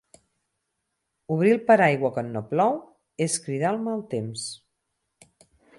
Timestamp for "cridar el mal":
3.47-4.05